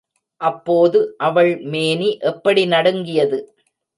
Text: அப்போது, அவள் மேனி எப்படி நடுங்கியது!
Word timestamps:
அப்போது, 0.41 0.99
அவள் 1.19 1.51
மேனி 1.65 2.09
எப்படி 2.23 2.65
நடுங்கியது! 2.65 3.39